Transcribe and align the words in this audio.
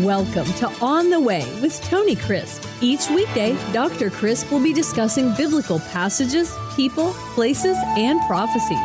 Welcome 0.00 0.46
to 0.54 0.72
On 0.80 1.10
the 1.10 1.20
Way 1.20 1.44
with 1.60 1.78
Tony 1.82 2.16
Crisp. 2.16 2.66
Each 2.80 3.10
weekday, 3.10 3.54
Dr. 3.74 4.08
Crisp 4.08 4.50
will 4.50 4.62
be 4.62 4.72
discussing 4.72 5.34
biblical 5.34 5.80
passages, 5.80 6.56
people, 6.74 7.12
places, 7.34 7.76
and 7.98 8.18
prophecies. 8.26 8.78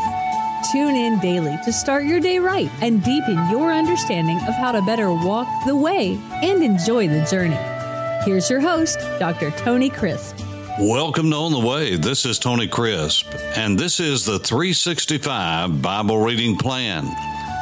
Tune 0.70 0.98
in 0.98 1.18
daily 1.20 1.58
to 1.64 1.72
start 1.72 2.04
your 2.04 2.20
day 2.20 2.40
right 2.40 2.70
and 2.82 3.02
deepen 3.02 3.50
your 3.50 3.72
understanding 3.72 4.36
of 4.50 4.56
how 4.56 4.74
to 4.74 4.82
better 4.82 5.10
walk 5.10 5.48
the 5.66 5.78
way 5.78 6.20
and 6.44 6.62
enjoy 6.62 7.08
the 7.08 7.26
journey. 7.32 7.56
Here's 8.26 8.50
your 8.50 8.60
host, 8.60 9.00
Dr. 9.18 9.52
Tony 9.52 9.90
Crisp. 9.90 10.38
Welcome 10.78 11.32
to 11.32 11.38
On 11.38 11.54
the 11.54 11.60
Way. 11.60 11.96
This 11.96 12.26
is 12.26 12.38
Tony 12.38 12.68
Crisp, 12.68 13.34
and 13.56 13.80
this 13.80 14.02
is 14.02 14.26
the 14.26 14.40
365 14.40 15.82
Bible 15.82 16.18
Reading 16.18 16.58
Plan. 16.58 17.06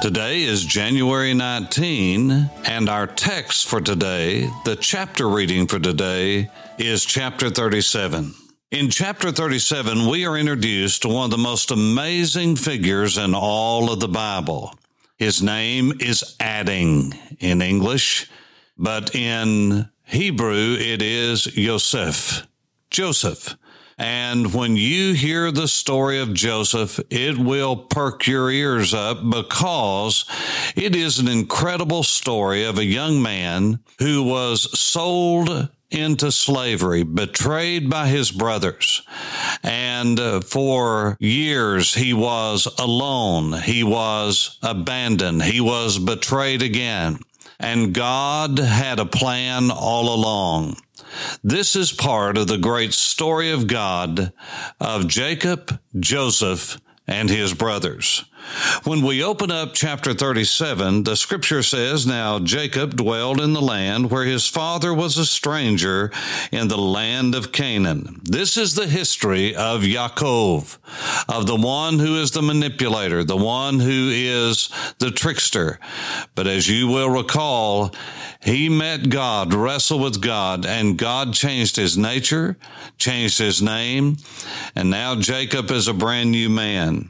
Today 0.01 0.43
is 0.43 0.63
January 0.63 1.33
19, 1.33 2.49
and 2.65 2.89
our 2.89 3.07
text 3.07 3.67
for 3.67 3.81
today, 3.81 4.49
the 4.63 4.75
chapter 4.75 5.27
reading 5.27 5.67
for 5.67 5.79
today, 5.79 6.49
is 6.77 7.03
chapter 7.05 7.49
37. 7.49 8.33
In 8.71 8.89
chapter 8.89 9.31
37, 9.31 10.07
we 10.07 10.25
are 10.25 10.37
introduced 10.37 11.01
to 11.01 11.07
one 11.07 11.25
of 11.25 11.31
the 11.31 11.37
most 11.37 11.71
amazing 11.71 12.55
figures 12.55 13.17
in 13.17 13.33
all 13.33 13.91
of 13.91 13.99
the 13.99 14.07
Bible. 14.07 14.75
His 15.17 15.41
name 15.41 15.93
is 15.99 16.35
Adding 16.39 17.13
in 17.39 17.61
English, 17.61 18.29
but 18.77 19.15
in 19.15 19.89
Hebrew 20.03 20.75
it 20.77 21.01
is 21.01 21.55
Yosef. 21.57 22.45
Joseph. 22.91 23.55
And 23.97 24.53
when 24.53 24.75
you 24.75 25.13
hear 25.13 25.51
the 25.51 25.69
story 25.69 26.19
of 26.19 26.33
Joseph, 26.33 26.99
it 27.09 27.37
will 27.37 27.77
perk 27.77 28.27
your 28.27 28.51
ears 28.51 28.93
up 28.93 29.29
because 29.29 30.25
it 30.75 30.95
is 30.95 31.19
an 31.19 31.29
incredible 31.29 32.03
story 32.03 32.65
of 32.65 32.77
a 32.77 32.83
young 32.83 33.21
man 33.21 33.79
who 33.99 34.23
was 34.23 34.77
sold 34.77 35.69
into 35.91 36.31
slavery, 36.31 37.03
betrayed 37.03 37.89
by 37.89 38.07
his 38.07 38.31
brothers. 38.31 39.03
And 39.63 40.19
uh, 40.19 40.41
for 40.41 41.15
years, 41.19 41.93
he 41.93 42.13
was 42.13 42.67
alone. 42.77 43.53
He 43.61 43.83
was 43.83 44.57
abandoned. 44.61 45.43
He 45.43 45.61
was 45.61 45.97
betrayed 45.97 46.61
again. 46.61 47.19
And 47.59 47.93
God 47.93 48.59
had 48.59 48.99
a 48.99 49.05
plan 49.05 49.71
all 49.71 50.13
along. 50.13 50.75
This 51.43 51.75
is 51.75 51.91
part 51.91 52.37
of 52.37 52.47
the 52.47 52.57
great 52.57 52.93
story 52.93 53.51
of 53.51 53.67
God 53.67 54.33
of 54.79 55.07
Jacob, 55.07 55.79
Joseph, 55.99 56.79
and 57.07 57.29
his 57.29 57.53
brothers. 57.53 58.25
When 58.83 59.01
we 59.01 59.23
open 59.23 59.51
up 59.51 59.73
chapter 59.73 60.13
37, 60.13 61.03
the 61.03 61.15
scripture 61.15 61.63
says, 61.63 62.05
Now 62.05 62.39
Jacob 62.39 62.95
dwelled 62.95 63.41
in 63.41 63.53
the 63.53 63.61
land 63.61 64.11
where 64.11 64.25
his 64.25 64.47
father 64.47 64.93
was 64.93 65.17
a 65.17 65.25
stranger 65.25 66.11
in 66.51 66.67
the 66.67 66.77
land 66.77 67.35
of 67.35 67.51
Canaan. 67.51 68.21
This 68.23 68.57
is 68.57 68.75
the 68.75 68.87
history 68.87 69.55
of 69.55 69.81
Yaakov, 69.81 70.77
of 71.27 71.47
the 71.47 71.55
one 71.55 71.99
who 71.99 72.15
is 72.15 72.31
the 72.31 72.41
manipulator, 72.41 73.23
the 73.23 73.37
one 73.37 73.79
who 73.79 74.09
is 74.11 74.69
the 74.99 75.11
trickster. 75.11 75.79
But 76.35 76.47
as 76.47 76.69
you 76.69 76.87
will 76.87 77.09
recall, 77.09 77.93
he 78.45 78.69
met 78.69 79.09
God, 79.09 79.55
wrestled 79.55 80.03
with 80.03 80.21
God, 80.21 80.67
and 80.67 80.99
God 80.99 81.33
changed 81.33 81.77
his 81.77 81.97
nature, 81.97 82.57
changed 82.99 83.39
his 83.39 83.59
name, 83.59 84.17
and 84.75 84.91
now 84.91 85.15
Jacob 85.15 85.71
is 85.71 85.87
a 85.87 85.93
brand 85.93 86.29
new 86.29 86.47
man. 86.47 87.09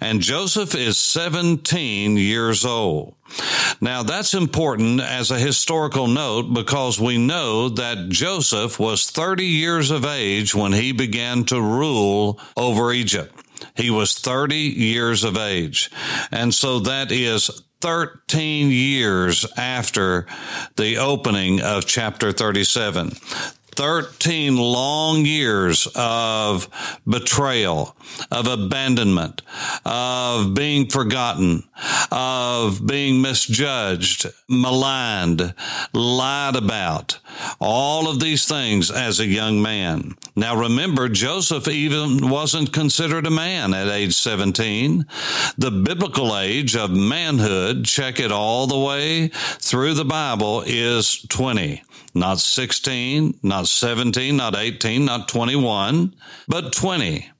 And 0.00 0.20
Joseph 0.20 0.73
is 0.74 0.98
17 0.98 2.16
years 2.16 2.64
old. 2.64 3.14
Now 3.80 4.02
that's 4.02 4.34
important 4.34 5.00
as 5.00 5.30
a 5.30 5.38
historical 5.38 6.06
note 6.06 6.52
because 6.52 7.00
we 7.00 7.18
know 7.18 7.68
that 7.68 8.08
Joseph 8.08 8.78
was 8.78 9.10
30 9.10 9.44
years 9.44 9.90
of 9.90 10.04
age 10.04 10.54
when 10.54 10.72
he 10.72 10.92
began 10.92 11.44
to 11.44 11.60
rule 11.60 12.40
over 12.56 12.92
Egypt. 12.92 13.34
He 13.76 13.90
was 13.90 14.14
30 14.18 14.56
years 14.56 15.24
of 15.24 15.36
age. 15.36 15.90
And 16.30 16.54
so 16.54 16.80
that 16.80 17.10
is 17.10 17.50
13 17.80 18.70
years 18.70 19.44
after 19.56 20.26
the 20.76 20.98
opening 20.98 21.60
of 21.60 21.86
chapter 21.86 22.32
37. 22.32 23.12
13 23.76 24.56
long 24.56 25.24
years 25.24 25.88
of 25.94 26.68
betrayal, 27.06 27.96
of 28.30 28.46
abandonment, 28.46 29.42
of 29.84 30.54
being 30.54 30.88
forgotten, 30.88 31.64
of 32.10 32.86
being 32.86 33.20
misjudged, 33.20 34.26
maligned, 34.48 35.54
lied 35.92 36.56
about, 36.56 37.18
all 37.60 38.08
of 38.08 38.20
these 38.20 38.46
things 38.46 38.90
as 38.90 39.20
a 39.20 39.26
young 39.26 39.60
man. 39.60 40.14
Now 40.36 40.56
remember, 40.56 41.08
Joseph 41.08 41.68
even 41.68 42.28
wasn't 42.28 42.72
considered 42.72 43.26
a 43.26 43.30
man 43.30 43.74
at 43.74 43.88
age 43.88 44.14
17. 44.14 45.06
The 45.58 45.70
biblical 45.70 46.36
age 46.36 46.76
of 46.76 46.90
manhood, 46.90 47.84
check 47.84 48.20
it 48.20 48.32
all 48.32 48.66
the 48.66 48.78
way 48.78 49.28
through 49.28 49.94
the 49.94 50.04
Bible, 50.04 50.62
is 50.66 51.20
20 51.28 51.82
not 52.14 52.38
16, 52.38 53.40
not 53.42 53.66
17, 53.66 54.36
not 54.36 54.56
18, 54.56 55.04
not 55.04 55.28
21, 55.28 56.14
but 56.48 56.72
20. 56.72 57.30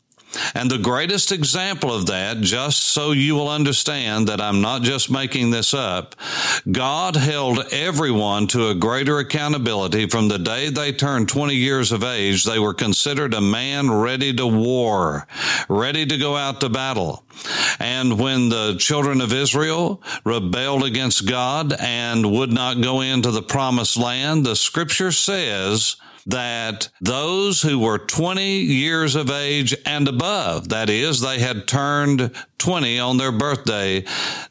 And 0.54 0.70
the 0.70 0.78
greatest 0.78 1.32
example 1.32 1.92
of 1.92 2.06
that, 2.06 2.40
just 2.40 2.82
so 2.82 3.12
you 3.12 3.34
will 3.34 3.48
understand 3.48 4.28
that 4.28 4.40
I'm 4.40 4.60
not 4.60 4.82
just 4.82 5.10
making 5.10 5.50
this 5.50 5.74
up, 5.74 6.14
God 6.70 7.16
held 7.16 7.60
everyone 7.72 8.46
to 8.48 8.68
a 8.68 8.74
greater 8.74 9.18
accountability 9.18 10.08
from 10.08 10.28
the 10.28 10.38
day 10.38 10.68
they 10.70 10.92
turned 10.92 11.28
20 11.28 11.54
years 11.54 11.92
of 11.92 12.04
age. 12.04 12.44
They 12.44 12.58
were 12.58 12.74
considered 12.74 13.34
a 13.34 13.40
man 13.40 13.90
ready 13.90 14.32
to 14.34 14.46
war, 14.46 15.26
ready 15.68 16.06
to 16.06 16.16
go 16.16 16.36
out 16.36 16.60
to 16.60 16.68
battle. 16.68 17.24
And 17.78 18.18
when 18.18 18.48
the 18.48 18.76
children 18.78 19.20
of 19.20 19.32
Israel 19.32 20.02
rebelled 20.24 20.84
against 20.84 21.28
God 21.28 21.72
and 21.72 22.30
would 22.32 22.52
not 22.52 22.80
go 22.80 23.00
into 23.00 23.30
the 23.30 23.42
promised 23.42 23.96
land, 23.96 24.46
the 24.46 24.56
scripture 24.56 25.12
says 25.12 25.96
that 26.26 26.88
those 27.00 27.62
who 27.62 27.78
were 27.78 27.98
20 27.98 28.60
years 28.60 29.14
of 29.14 29.30
age 29.30 29.74
and 29.84 30.08
above, 30.08 30.68
that 30.70 30.88
is, 30.88 31.20
they 31.20 31.38
had 31.38 31.68
turned 31.68 32.30
20 32.58 32.98
on 32.98 33.16
their 33.16 33.32
birthday, 33.32 34.04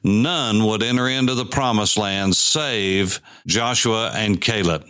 none 0.03 0.65
would 0.65 0.83
enter 0.83 1.07
into 1.07 1.35
the 1.35 1.45
promised 1.45 1.97
land 1.97 2.35
save 2.35 3.19
Joshua 3.47 4.11
and 4.13 4.39
Caleb. 4.39 4.85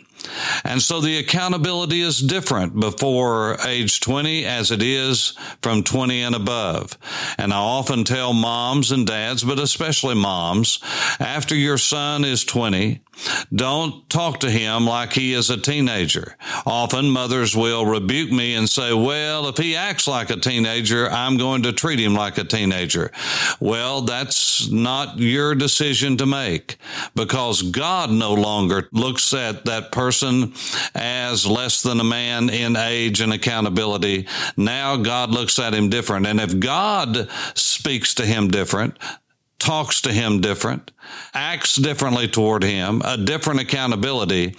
And 0.63 0.81
so 0.81 1.01
the 1.01 1.17
accountability 1.17 2.01
is 2.01 2.19
different 2.19 2.79
before 2.79 3.57
age 3.65 3.99
20 3.99 4.45
as 4.45 4.71
it 4.71 4.81
is 4.81 5.37
from 5.61 5.83
20 5.83 6.21
and 6.21 6.35
above. 6.35 6.97
And 7.37 7.53
I 7.53 7.57
often 7.57 8.03
tell 8.03 8.33
moms 8.33 8.91
and 8.91 9.05
dads, 9.05 9.43
but 9.43 9.59
especially 9.59 10.15
moms, 10.15 10.79
after 11.19 11.55
your 11.55 11.77
son 11.77 12.23
is 12.23 12.45
20, 12.45 13.01
don't 13.53 14.09
talk 14.09 14.39
to 14.39 14.49
him 14.49 14.85
like 14.85 15.13
he 15.13 15.33
is 15.33 15.49
a 15.49 15.57
teenager. 15.57 16.35
Often 16.65 17.09
mothers 17.09 17.55
will 17.55 17.85
rebuke 17.85 18.31
me 18.31 18.55
and 18.55 18.69
say, 18.69 18.93
well, 18.93 19.47
if 19.47 19.57
he 19.57 19.75
acts 19.75 20.07
like 20.07 20.29
a 20.29 20.37
teenager, 20.37 21.09
I'm 21.09 21.37
going 21.37 21.63
to 21.63 21.73
treat 21.73 21.99
him 21.99 22.13
like 22.13 22.37
a 22.37 22.43
teenager. 22.43 23.11
Well, 23.59 24.01
that's 24.01 24.69
not 24.69 25.19
your 25.19 25.55
decision 25.55 26.17
to 26.17 26.25
make 26.25 26.77
because 27.15 27.61
God 27.61 28.09
no 28.11 28.33
longer 28.33 28.89
looks 28.91 29.33
at 29.33 29.65
that 29.65 29.91
person 29.91 30.53
as 30.95 31.45
less 31.45 31.81
than 31.81 31.99
a 31.99 32.03
man 32.03 32.49
in 32.49 32.75
age 32.75 33.21
and 33.21 33.33
accountability. 33.33 34.27
Now 34.57 34.97
God 34.97 35.31
looks 35.31 35.59
at 35.59 35.73
him 35.73 35.89
different. 35.89 36.27
And 36.27 36.39
if 36.39 36.59
God 36.59 37.29
speaks 37.53 38.13
to 38.15 38.25
him 38.25 38.49
different, 38.49 38.97
talks 39.63 40.01
to 40.01 40.11
him 40.11 40.41
different, 40.41 40.91
acts 41.33 41.77
differently 41.77 42.27
toward 42.27 42.63
him, 42.63 43.01
a 43.05 43.15
different 43.15 43.61
accountability, 43.61 44.55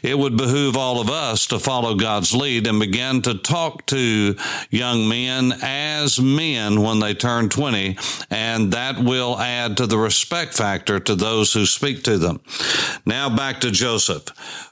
it 0.00 0.16
would 0.16 0.36
behoove 0.36 0.76
all 0.76 1.00
of 1.00 1.10
us 1.10 1.46
to 1.48 1.58
follow 1.58 1.96
God's 1.96 2.32
lead 2.32 2.68
and 2.68 2.78
begin 2.78 3.20
to 3.22 3.34
talk 3.34 3.84
to 3.86 4.36
young 4.70 5.08
men 5.08 5.52
as 5.60 6.20
men 6.20 6.82
when 6.82 7.00
they 7.00 7.14
turn 7.14 7.48
20. 7.48 7.98
And 8.30 8.72
that 8.72 9.00
will 9.00 9.40
add 9.40 9.76
to 9.78 9.88
the 9.88 9.98
respect 9.98 10.54
factor 10.54 11.00
to 11.00 11.16
those 11.16 11.52
who 11.52 11.66
speak 11.66 12.04
to 12.04 12.16
them. 12.16 12.40
Now 13.04 13.34
back 13.34 13.60
to 13.62 13.72
Joseph. 13.72 14.26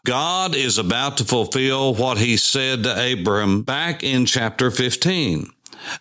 God 0.04 0.54
is 0.54 0.78
about 0.78 1.16
to 1.16 1.24
fulfill 1.24 1.94
what 1.94 2.18
he 2.18 2.36
said 2.36 2.84
to 2.84 3.12
Abram 3.12 3.62
back 3.62 4.04
in 4.04 4.26
chapter 4.26 4.70
15. 4.70 5.52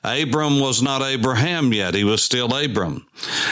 Abram 0.03 0.59
was 0.59 0.81
not 0.81 1.01
Abraham 1.01 1.73
yet. 1.73 1.93
He 1.93 2.03
was 2.03 2.23
still 2.23 2.55
Abram. 2.55 3.05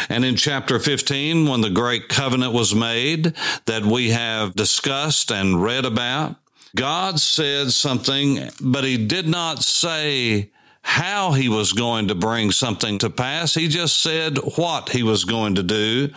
And 0.10 0.26
in 0.26 0.36
chapter 0.36 0.80
15, 0.80 1.48
when 1.48 1.62
the 1.62 1.70
great 1.70 2.10
covenant 2.10 2.54
was 2.54 2.74
made 2.74 3.34
that 3.66 3.86
we 3.86 4.10
have 4.10 4.56
discussed 4.56 5.32
and 5.32 5.62
read 5.62 5.86
about, 5.86 6.36
God 6.76 7.20
said 7.20 7.72
something, 7.72 8.50
but 8.62 8.84
he 8.84 8.98
did 8.98 9.28
not 9.28 9.64
say 9.64 10.52
how 10.90 11.32
he 11.34 11.48
was 11.48 11.72
going 11.72 12.08
to 12.08 12.16
bring 12.16 12.50
something 12.50 12.98
to 12.98 13.12
pass. 13.12 13.54
He 13.54 13.68
just 13.68 14.02
said 14.02 14.40
what 14.58 14.90
he 14.90 15.04
was 15.04 15.24
going 15.24 15.54
to 15.54 15.64
do. 15.64 16.10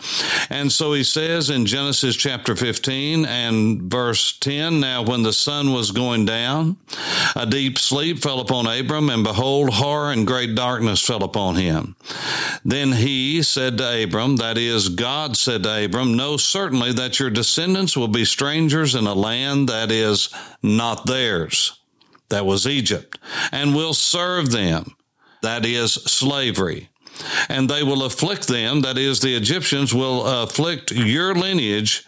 And 0.49 0.71
so 0.71 0.93
he 0.93 1.03
says 1.03 1.51
in 1.51 1.67
Genesis 1.67 2.15
chapter 2.15 2.55
15 2.55 3.23
and 3.23 3.83
verse 3.83 4.35
10, 4.39 4.79
now 4.79 5.03
when 5.03 5.21
the 5.21 5.31
sun 5.31 5.73
was 5.73 5.91
going 5.91 6.25
down, 6.25 6.77
a 7.35 7.45
deep 7.45 7.77
sleep 7.77 8.17
fell 8.17 8.39
upon 8.39 8.65
Abram 8.65 9.11
and 9.11 9.23
behold, 9.23 9.75
horror 9.75 10.11
and 10.11 10.25
great 10.25 10.55
darkness 10.55 11.05
fell 11.05 11.23
upon 11.23 11.55
him. 11.55 11.95
Then 12.65 12.93
he 12.93 13.43
said 13.43 13.77
to 13.77 14.03
Abram, 14.03 14.37
that 14.37 14.57
is, 14.57 14.89
God 14.89 15.37
said 15.37 15.61
to 15.63 15.85
Abram, 15.85 16.17
know 16.17 16.35
certainly 16.35 16.91
that 16.93 17.19
your 17.19 17.29
descendants 17.29 17.95
will 17.95 18.07
be 18.07 18.25
strangers 18.25 18.95
in 18.95 19.05
a 19.05 19.13
land 19.13 19.69
that 19.69 19.91
is 19.91 20.29
not 20.63 21.05
theirs 21.05 21.79
that 22.33 22.45
was 22.45 22.67
Egypt, 22.67 23.17
and 23.51 23.75
will 23.75 23.93
serve 23.93 24.51
them, 24.51 24.95
that 25.41 25.65
is 25.65 25.93
slavery. 25.93 26.89
And 27.47 27.69
they 27.69 27.83
will 27.83 28.03
afflict 28.03 28.47
them, 28.47 28.81
that 28.81 28.97
is, 28.97 29.19
the 29.19 29.35
Egyptians 29.35 29.93
will 29.93 30.25
afflict 30.25 30.91
your 30.91 31.35
lineage 31.35 32.05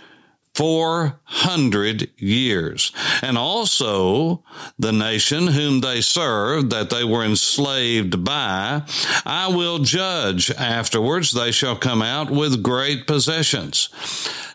400 0.56 2.10
years. 2.18 2.92
And 3.22 3.38
also 3.38 4.44
the 4.80 4.94
nation 4.94 5.48
whom 5.48 5.81
they 5.81 6.00
served, 6.01 6.72
that 6.72 6.89
they 6.89 7.04
were 7.04 7.25
enslaved 7.25 8.24
by, 8.24 8.83
I 9.25 9.50
will 9.50 9.80
judge 9.80 10.50
afterwards. 10.51 11.33
They 11.33 11.51
shall 11.51 11.75
come 11.75 12.01
out 12.01 12.31
with 12.31 12.63
great 12.63 13.06
possessions. 13.06 13.89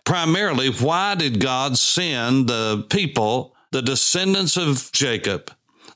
Primarily, 0.04 0.70
why 0.70 1.14
did 1.14 1.38
God 1.38 1.76
send 1.76 2.48
the 2.48 2.86
people, 2.88 3.54
the 3.70 3.82
descendants 3.82 4.56
of 4.56 4.90
Jacob, 4.92 5.52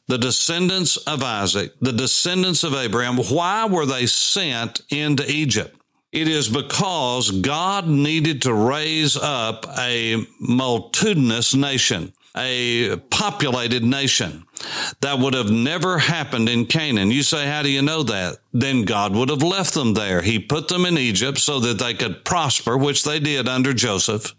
the 0.06 0.18
descendants 0.18 0.96
of 0.96 1.22
Isaac, 1.22 1.72
the 1.80 1.92
descendants 1.92 2.64
of 2.64 2.74
Abraham, 2.74 3.16
why 3.16 3.66
were 3.66 3.86
they 3.86 4.06
sent 4.06 4.82
into 4.90 5.28
Egypt? 5.30 5.80
It 6.12 6.28
is 6.28 6.48
because 6.48 7.30
God 7.30 7.88
needed 7.88 8.42
to 8.42 8.54
raise 8.54 9.16
up 9.16 9.66
a 9.76 10.24
multitudinous 10.38 11.54
nation, 11.54 12.12
a 12.36 12.96
populated 13.10 13.82
nation 13.82 14.44
that 15.00 15.18
would 15.18 15.34
have 15.34 15.50
never 15.50 15.98
happened 15.98 16.48
in 16.48 16.66
Canaan. 16.66 17.10
You 17.10 17.24
say, 17.24 17.46
how 17.48 17.62
do 17.62 17.68
you 17.68 17.82
know 17.82 18.04
that? 18.04 18.38
Then 18.52 18.84
God 18.84 19.16
would 19.16 19.28
have 19.28 19.42
left 19.42 19.74
them 19.74 19.94
there. 19.94 20.22
He 20.22 20.38
put 20.38 20.68
them 20.68 20.86
in 20.86 20.98
Egypt 20.98 21.38
so 21.38 21.58
that 21.60 21.80
they 21.80 21.94
could 21.94 22.24
prosper, 22.24 22.78
which 22.78 23.02
they 23.02 23.18
did 23.18 23.48
under 23.48 23.72
Joseph, 23.72 24.34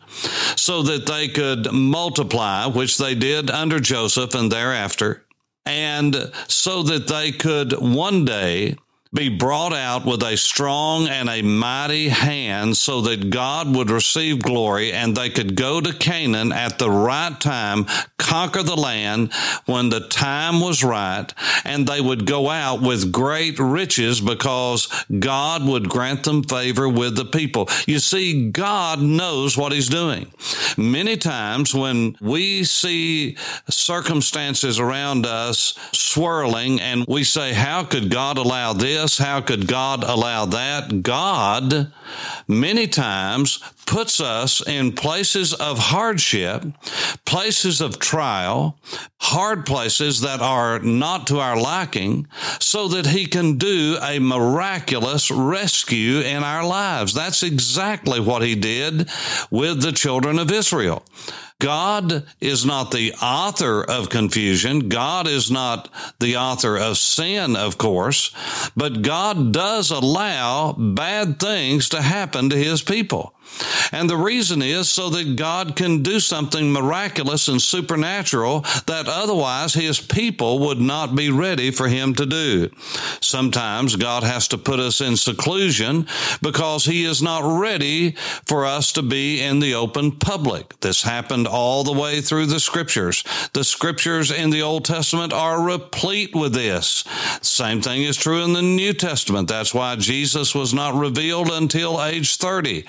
so 0.55 0.81
that 0.83 1.07
they 1.07 1.27
could 1.27 1.73
multiply, 1.73 2.67
which 2.67 2.97
they 2.97 3.15
did 3.15 3.51
under 3.51 3.81
Joseph 3.81 4.33
and 4.33 4.49
thereafter 4.49 5.24
and 5.65 6.31
so 6.47 6.83
that 6.83 7.07
they 7.07 7.31
could 7.31 7.73
one 7.73 8.25
day 8.25 8.75
be 9.15 9.29
brought 9.29 9.73
out 9.73 10.05
with 10.05 10.21
a 10.21 10.35
strong 10.35 11.07
and 11.07 11.29
a 11.29 11.41
mighty 11.41 12.09
hand 12.09 12.75
so 12.75 13.01
that 13.01 13.29
God 13.29 13.73
would 13.73 13.89
receive 13.89 14.43
glory 14.43 14.91
and 14.91 15.15
they 15.15 15.29
could 15.29 15.55
go 15.55 15.79
to 15.79 15.93
Canaan 15.93 16.51
at 16.51 16.77
the 16.77 16.91
right 16.91 17.39
time, 17.39 17.85
conquer 18.17 18.61
the 18.61 18.75
land 18.75 19.33
when 19.65 19.89
the 19.89 20.01
time 20.09 20.59
was 20.59 20.83
right, 20.83 21.33
and 21.63 21.87
they 21.87 22.01
would 22.01 22.25
go 22.25 22.49
out 22.49 22.81
with 22.81 23.11
great 23.11 23.57
riches 23.57 24.19
because 24.19 24.87
God 25.17 25.65
would 25.65 25.87
grant 25.89 26.25
them 26.25 26.43
favor 26.43 26.89
with 26.89 27.15
the 27.15 27.25
people. 27.25 27.69
You 27.87 27.99
see, 27.99 28.49
God 28.51 29.01
knows 29.01 29.57
what 29.57 29.71
He's 29.71 29.89
doing. 29.89 30.31
Many 30.77 31.15
times 31.15 31.73
when 31.73 32.17
we 32.19 32.65
see 32.65 33.37
circumstances 33.69 34.79
around 34.79 35.25
us 35.25 35.77
swirling 35.93 36.81
and 36.81 37.05
we 37.07 37.23
say, 37.23 37.53
How 37.53 37.83
could 37.83 38.09
God 38.09 38.37
allow 38.37 38.73
this? 38.73 39.04
This? 39.05 39.19
How 39.19 39.39
could 39.39 39.67
God 39.67 40.03
allow 40.03 40.45
that? 40.45 41.03
God 41.03 41.91
many 42.47 42.87
times 42.87 43.59
puts 43.85 44.19
us 44.19 44.67
in 44.67 44.93
places 44.93 45.53
of 45.53 45.77
hardship, 45.77 46.65
places 47.23 47.81
of 47.81 47.99
trial, 47.99 48.79
hard 49.17 49.65
places 49.67 50.21
that 50.21 50.41
are 50.41 50.79
not 50.79 51.27
to 51.27 51.39
our 51.39 51.55
liking, 51.55 52.27
so 52.59 52.87
that 52.87 53.05
He 53.05 53.27
can 53.27 53.59
do 53.59 53.99
a 54.01 54.17
miraculous 54.17 55.29
rescue 55.29 56.21
in 56.21 56.43
our 56.43 56.65
lives. 56.65 57.13
That's 57.13 57.43
exactly 57.43 58.19
what 58.19 58.41
He 58.41 58.55
did 58.55 59.07
with 59.51 59.83
the 59.83 59.91
children 59.91 60.39
of 60.39 60.51
Israel. 60.51 61.03
God 61.59 62.25
is 62.41 62.65
not 62.65 62.91
the 62.91 63.13
author 63.21 63.83
of 63.83 64.09
confusion. 64.09 64.89
God 64.89 65.27
is 65.27 65.49
not 65.49 65.89
the 66.19 66.35
author 66.37 66.77
of 66.77 66.97
sin, 66.97 67.55
of 67.55 67.77
course, 67.77 68.31
but 68.75 69.01
God 69.01 69.53
does 69.53 69.91
allow 69.91 70.73
bad 70.73 71.39
things 71.39 71.89
to 71.89 72.01
happen 72.01 72.49
to 72.49 72.57
his 72.57 72.81
people. 72.81 73.34
And 73.91 74.09
the 74.09 74.17
reason 74.17 74.61
is 74.61 74.89
so 74.89 75.09
that 75.09 75.35
God 75.35 75.75
can 75.75 76.03
do 76.03 76.19
something 76.19 76.71
miraculous 76.71 77.47
and 77.47 77.61
supernatural 77.61 78.61
that 78.87 79.07
otherwise 79.07 79.73
his 79.73 79.99
people 79.99 80.59
would 80.59 80.79
not 80.79 81.15
be 81.15 81.29
ready 81.29 81.71
for 81.71 81.87
him 81.87 82.13
to 82.15 82.25
do. 82.25 82.69
Sometimes 83.21 83.95
God 83.95 84.23
has 84.23 84.47
to 84.49 84.57
put 84.57 84.79
us 84.79 85.01
in 85.01 85.17
seclusion 85.17 86.07
because 86.41 86.85
he 86.85 87.05
is 87.05 87.21
not 87.21 87.59
ready 87.59 88.11
for 88.45 88.65
us 88.65 88.91
to 88.93 89.01
be 89.01 89.41
in 89.41 89.59
the 89.59 89.75
open 89.75 90.11
public. 90.11 90.79
This 90.81 91.03
happened 91.03 91.47
all 91.47 91.83
the 91.83 91.93
way 91.93 92.21
through 92.21 92.47
the 92.47 92.59
scriptures. 92.59 93.23
The 93.53 93.63
scriptures 93.63 94.31
in 94.31 94.49
the 94.49 94.61
Old 94.61 94.85
Testament 94.85 95.33
are 95.33 95.61
replete 95.61 96.35
with 96.35 96.53
this. 96.53 97.03
Same 97.47 97.81
thing 97.81 98.03
is 98.03 98.17
true 98.17 98.43
in 98.43 98.53
the 98.53 98.61
New 98.61 98.93
Testament. 98.93 99.47
That's 99.47 99.73
why 99.73 99.95
Jesus 99.95 100.55
was 100.55 100.73
not 100.73 100.95
revealed 100.95 101.49
until 101.49 102.03
age 102.03 102.37
30 102.37 102.85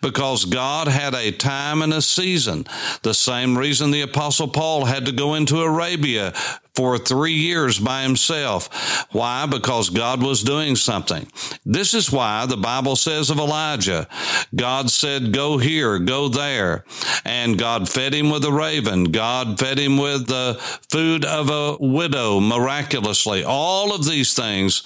because 0.00 0.44
God 0.44 0.88
had 0.88 1.14
a 1.14 1.32
time 1.32 1.82
and 1.82 1.92
a 1.92 2.02
season. 2.02 2.66
The 3.02 3.14
same 3.14 3.56
reason 3.56 3.90
the 3.90 4.02
apostle 4.02 4.48
Paul 4.48 4.84
had 4.84 5.06
to 5.06 5.12
go 5.12 5.34
into 5.34 5.60
Arabia 5.60 6.32
for 6.74 6.98
three 6.98 7.32
years 7.32 7.78
by 7.78 8.02
himself. 8.02 9.06
Why? 9.12 9.46
Because 9.46 9.90
God 9.90 10.22
was 10.22 10.42
doing 10.42 10.76
something. 10.76 11.26
This 11.64 11.94
is 11.94 12.12
why 12.12 12.46
the 12.46 12.56
Bible 12.56 12.96
says 12.96 13.30
of 13.30 13.38
Elijah, 13.38 14.08
God 14.54 14.90
said, 14.90 15.32
go 15.32 15.58
here, 15.58 15.98
go 15.98 16.28
there. 16.28 16.84
And 17.24 17.58
God 17.58 17.88
fed 17.88 18.14
him 18.14 18.30
with 18.30 18.44
a 18.44 18.52
raven. 18.52 19.04
God 19.04 19.58
fed 19.58 19.78
him 19.78 19.96
with 19.96 20.26
the 20.26 20.56
food 20.90 21.24
of 21.24 21.50
a 21.50 21.76
widow 21.80 22.40
miraculously. 22.40 23.44
All 23.44 23.94
of 23.94 24.06
these 24.06 24.34
things, 24.34 24.82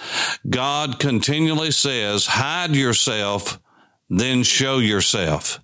God 0.49 0.99
continually 0.99 1.71
says, 1.71 2.27
hide 2.27 2.75
yourself 2.75 3.59
then 4.11 4.43
show 4.43 4.79
yourself. 4.79 5.61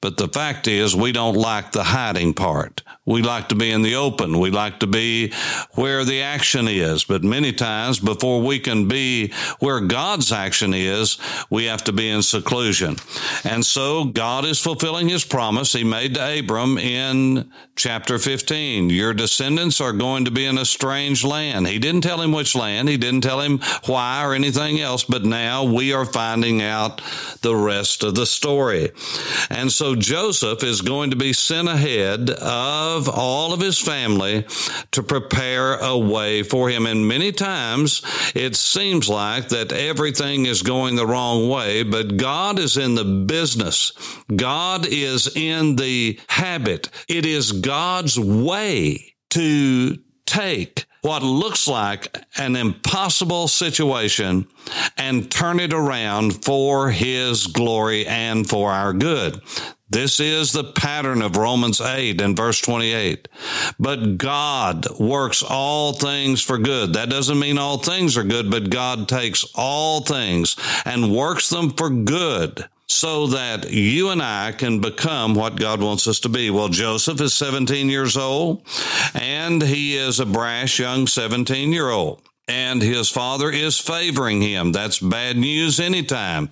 But 0.00 0.16
the 0.16 0.28
fact 0.28 0.68
is, 0.68 0.94
we 0.94 1.10
don't 1.10 1.34
like 1.34 1.72
the 1.72 1.82
hiding 1.82 2.32
part. 2.32 2.82
We 3.04 3.22
like 3.22 3.48
to 3.48 3.54
be 3.54 3.70
in 3.70 3.82
the 3.82 3.96
open. 3.96 4.38
We 4.38 4.50
like 4.50 4.80
to 4.80 4.86
be 4.86 5.32
where 5.72 6.04
the 6.04 6.20
action 6.20 6.68
is. 6.68 7.04
But 7.04 7.24
many 7.24 7.52
times 7.52 7.98
before 7.98 8.42
we 8.42 8.60
can 8.60 8.86
be 8.86 9.32
where 9.60 9.80
God's 9.80 10.30
action 10.30 10.74
is, 10.74 11.16
we 11.48 11.64
have 11.64 11.82
to 11.84 11.92
be 11.92 12.10
in 12.10 12.22
seclusion. 12.22 12.96
And 13.44 13.64
so 13.64 14.04
God 14.04 14.44
is 14.44 14.60
fulfilling 14.60 15.08
his 15.08 15.24
promise 15.24 15.72
he 15.72 15.84
made 15.84 16.14
to 16.14 16.38
Abram 16.38 16.76
in 16.76 17.50
chapter 17.74 18.18
15. 18.18 18.90
Your 18.90 19.14
descendants 19.14 19.80
are 19.80 19.94
going 19.94 20.26
to 20.26 20.30
be 20.30 20.44
in 20.44 20.58
a 20.58 20.66
strange 20.66 21.24
land. 21.24 21.66
He 21.66 21.78
didn't 21.78 22.02
tell 22.02 22.20
him 22.20 22.32
which 22.32 22.54
land. 22.54 22.90
He 22.90 22.98
didn't 22.98 23.22
tell 23.22 23.40
him 23.40 23.58
why 23.86 24.22
or 24.22 24.34
anything 24.34 24.80
else. 24.80 25.02
But 25.04 25.24
now 25.24 25.64
we 25.64 25.94
are 25.94 26.04
finding 26.04 26.60
out 26.60 27.00
the 27.40 27.56
rest 27.56 28.04
of 28.04 28.14
the 28.14 28.26
story. 28.26 28.90
And 29.48 29.72
so 29.72 29.87
Joseph 29.94 30.62
is 30.62 30.80
going 30.80 31.10
to 31.10 31.16
be 31.16 31.32
sent 31.32 31.68
ahead 31.68 32.30
of 32.30 32.88
of 32.98 33.08
all 33.08 33.52
of 33.52 33.60
his 33.60 33.78
family 33.78 34.44
to 34.90 35.02
prepare 35.02 35.74
a 35.74 35.96
way 35.96 36.42
for 36.42 36.68
him. 36.68 36.86
And 36.86 37.06
many 37.06 37.30
times 37.32 38.02
it 38.34 38.56
seems 38.56 39.08
like 39.08 39.50
that 39.50 39.72
everything 39.72 40.46
is 40.46 40.62
going 40.62 40.96
the 40.96 41.06
wrong 41.06 41.48
way, 41.48 41.84
but 41.84 42.16
God 42.16 42.58
is 42.58 42.76
in 42.76 42.94
the 42.94 43.04
business. 43.04 43.92
God 44.34 44.86
is 44.86 45.34
in 45.36 45.76
the 45.76 46.18
habit. 46.28 46.90
It 47.08 47.24
is 47.24 47.52
God's 47.52 48.18
way 48.18 49.14
to 49.30 49.98
take 50.26 50.86
what 51.02 51.22
looks 51.22 51.68
like 51.68 52.24
an 52.36 52.56
impossible 52.56 53.48
situation 53.48 54.46
and 54.96 55.30
turn 55.30 55.60
it 55.60 55.72
around 55.72 56.44
for 56.44 56.90
his 56.90 57.46
glory 57.46 58.06
and 58.06 58.48
for 58.48 58.70
our 58.70 58.92
good. 58.92 59.40
This 59.90 60.20
is 60.20 60.52
the 60.52 60.64
pattern 60.64 61.22
of 61.22 61.36
Romans 61.36 61.80
8 61.80 62.20
and 62.20 62.36
verse 62.36 62.60
28. 62.60 63.26
But 63.78 64.18
God 64.18 64.86
works 64.98 65.42
all 65.42 65.94
things 65.94 66.42
for 66.42 66.58
good. 66.58 66.92
That 66.92 67.08
doesn't 67.08 67.38
mean 67.38 67.56
all 67.56 67.78
things 67.78 68.16
are 68.18 68.24
good, 68.24 68.50
but 68.50 68.68
God 68.68 69.08
takes 69.08 69.46
all 69.54 70.02
things 70.02 70.56
and 70.84 71.14
works 71.14 71.48
them 71.48 71.70
for 71.70 71.88
good 71.88 72.68
so 72.88 73.26
that 73.28 73.70
you 73.70 74.08
and 74.10 74.22
I 74.22 74.52
can 74.52 74.80
become 74.80 75.34
what 75.34 75.56
God 75.56 75.82
wants 75.82 76.08
us 76.08 76.20
to 76.20 76.28
be. 76.28 76.50
Well, 76.50 76.68
Joseph 76.68 77.20
is 77.20 77.34
17 77.34 77.88
years 77.88 78.16
old 78.16 78.62
and 79.14 79.62
he 79.62 79.96
is 79.96 80.20
a 80.20 80.26
brash 80.26 80.78
young 80.78 81.06
17 81.06 81.72
year 81.72 81.90
old. 81.90 82.22
And 82.48 82.80
his 82.80 83.10
father 83.10 83.50
is 83.50 83.78
favoring 83.78 84.40
him. 84.40 84.72
That's 84.72 84.98
bad 84.98 85.36
news 85.36 85.78
anytime. 85.78 86.48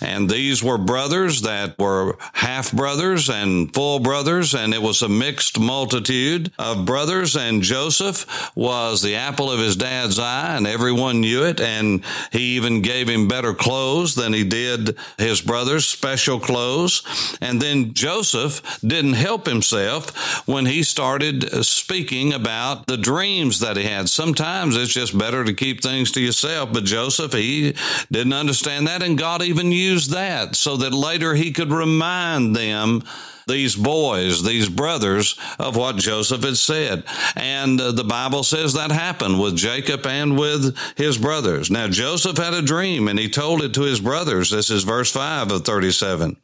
And 0.00 0.28
these 0.28 0.62
were 0.62 0.78
brothers 0.78 1.42
that 1.42 1.78
were 1.78 2.16
half 2.34 2.70
brothers 2.70 3.30
and 3.30 3.72
full 3.72 3.98
brothers, 3.98 4.54
and 4.54 4.74
it 4.74 4.82
was 4.82 5.02
a 5.02 5.08
mixed 5.08 5.58
multitude 5.58 6.52
of 6.58 6.84
brothers. 6.84 7.36
And 7.36 7.62
Joseph 7.62 8.52
was 8.54 9.00
the 9.00 9.16
apple 9.16 9.50
of 9.50 9.58
his 9.58 9.76
dad's 9.76 10.18
eye, 10.18 10.56
and 10.56 10.66
everyone 10.66 11.22
knew 11.22 11.44
it. 11.44 11.60
And 11.60 12.04
he 12.30 12.56
even 12.56 12.82
gave 12.82 13.08
him 13.08 13.26
better 13.26 13.54
clothes 13.54 14.14
than 14.14 14.32
he 14.32 14.44
did 14.44 14.96
his 15.16 15.40
brothers, 15.40 15.86
special 15.86 16.38
clothes. 16.38 17.02
And 17.40 17.60
then 17.60 17.94
Joseph 17.94 18.80
didn't 18.80 19.14
help 19.14 19.46
himself 19.46 20.46
when 20.46 20.66
he 20.66 20.82
started 20.82 21.64
speaking 21.64 22.32
about 22.34 22.86
the 22.86 22.96
dreams 22.96 23.60
that 23.60 23.76
he 23.76 23.84
had. 23.84 24.08
Sometimes 24.08 24.76
it's 24.76 24.92
just 24.92 25.16
better 25.16 25.37
better 25.38 25.52
to 25.52 25.54
keep 25.54 25.82
things 25.82 26.10
to 26.12 26.20
yourself. 26.20 26.72
But 26.72 26.84
Joseph, 26.84 27.32
he 27.32 27.74
didn't 28.10 28.32
understand 28.32 28.88
that, 28.88 29.02
and 29.02 29.16
God 29.16 29.42
even 29.42 29.70
used 29.70 30.10
that 30.10 30.56
so 30.56 30.76
that 30.78 30.92
later 30.92 31.34
he 31.34 31.52
could 31.52 31.70
remind 31.70 32.56
them 32.56 33.04
these 33.48 33.74
boys, 33.74 34.44
these 34.44 34.68
brothers, 34.68 35.36
of 35.58 35.76
what 35.76 35.96
Joseph 35.96 36.44
had 36.44 36.56
said. 36.56 37.04
And 37.34 37.80
uh, 37.80 37.92
the 37.92 38.04
Bible 38.04 38.42
says 38.42 38.74
that 38.74 38.92
happened 38.92 39.40
with 39.40 39.56
Jacob 39.56 40.06
and 40.06 40.38
with 40.38 40.76
his 40.96 41.18
brothers. 41.18 41.70
Now, 41.70 41.88
Joseph 41.88 42.36
had 42.36 42.54
a 42.54 42.62
dream 42.62 43.08
and 43.08 43.18
he 43.18 43.28
told 43.28 43.62
it 43.62 43.74
to 43.74 43.82
his 43.82 44.00
brothers. 44.00 44.50
This 44.50 44.70
is 44.70 44.84
verse 44.84 45.10
5 45.10 45.50
of 45.50 45.64
37. 45.64 46.36